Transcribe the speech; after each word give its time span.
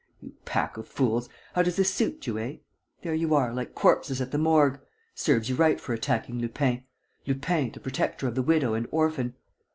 You 0.19 0.31
pack 0.45 0.77
of 0.77 0.87
fools, 0.87 1.29
how 1.53 1.61
does 1.61 1.75
this 1.75 1.93
suit 1.93 2.25
you, 2.25 2.39
eh? 2.39 2.55
There 3.03 3.13
you 3.13 3.35
are, 3.35 3.53
like 3.53 3.75
corpses 3.75 4.19
at 4.19 4.31
the 4.31 4.39
Morgue.... 4.39 4.79
Serves 5.13 5.47
you 5.47 5.55
right 5.55 5.79
for 5.79 5.93
attacking 5.93 6.39
Lupin, 6.39 6.85
Lupin 7.27 7.71
the 7.71 7.79
protector 7.79 8.27
of 8.27 8.33
the 8.33 8.41
widow 8.41 8.73
and 8.73 8.87
orphan! 8.89 9.35